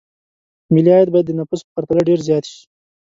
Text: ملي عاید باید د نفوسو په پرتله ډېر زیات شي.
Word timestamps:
ملي 0.73 0.91
عاید 0.95 1.09
باید 1.11 1.25
د 1.27 1.31
نفوسو 1.39 1.63
په 1.67 1.71
پرتله 1.75 2.01
ډېر 2.09 2.19
زیات 2.27 2.45
شي. 2.51 2.61